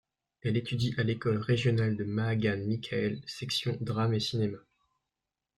Elle 0.41 0.57
étudie 0.57 0.95
à 0.97 1.03
l'école 1.03 1.37
régionale 1.37 1.95
de 1.95 2.03
Maagan 2.03 2.57
Mikhaël, 2.57 3.21
section 3.27 3.77
drame 3.81 4.15
et 4.15 4.19
cinéma. 4.19 4.57